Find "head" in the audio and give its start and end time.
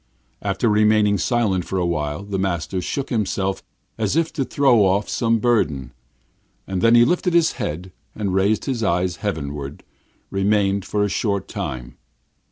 7.51-7.91